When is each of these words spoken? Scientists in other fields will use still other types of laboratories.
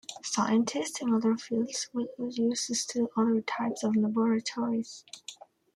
Scientists 0.23 0.99
in 0.99 1.13
other 1.13 1.37
fields 1.37 1.87
will 1.93 2.07
use 2.17 2.61
still 2.81 3.09
other 3.15 3.39
types 3.43 3.83
of 3.83 3.95
laboratories. 3.95 5.05